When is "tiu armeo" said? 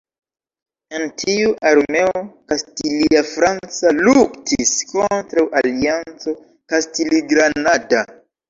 1.23-2.23